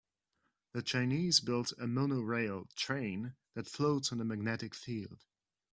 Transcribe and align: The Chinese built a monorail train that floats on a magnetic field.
The 0.71 0.81
Chinese 0.81 1.41
built 1.41 1.73
a 1.77 1.85
monorail 1.85 2.67
train 2.75 3.35
that 3.53 3.67
floats 3.69 4.11
on 4.11 4.19
a 4.19 4.25
magnetic 4.25 4.73
field. 4.73 5.27